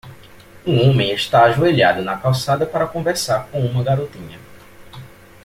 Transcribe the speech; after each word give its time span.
Um 0.65 0.79
homem 0.81 1.11
está 1.11 1.43
ajoelhado 1.43 2.01
na 2.01 2.17
calçada 2.17 2.65
para 2.65 2.87
conversar 2.87 3.47
com 3.51 3.63
uma 3.63 3.83
garotinha. 3.83 4.39